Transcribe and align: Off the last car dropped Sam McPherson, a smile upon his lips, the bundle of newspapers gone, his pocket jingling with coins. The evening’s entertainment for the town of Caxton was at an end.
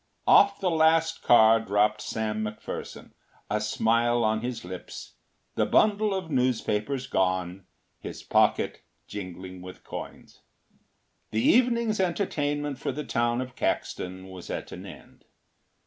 Off 0.25 0.59
the 0.59 0.71
last 0.71 1.21
car 1.21 1.59
dropped 1.59 2.01
Sam 2.01 2.41
McPherson, 2.43 3.11
a 3.51 3.61
smile 3.61 4.23
upon 4.23 4.41
his 4.41 4.65
lips, 4.65 5.13
the 5.53 5.67
bundle 5.67 6.11
of 6.11 6.31
newspapers 6.31 7.05
gone, 7.05 7.67
his 7.99 8.23
pocket 8.23 8.81
jingling 9.05 9.61
with 9.61 9.83
coins. 9.83 10.41
The 11.29 11.43
evening’s 11.43 11.99
entertainment 11.99 12.79
for 12.79 12.91
the 12.91 13.03
town 13.05 13.41
of 13.41 13.55
Caxton 13.55 14.27
was 14.31 14.49
at 14.49 14.71
an 14.71 14.87
end. 14.87 15.25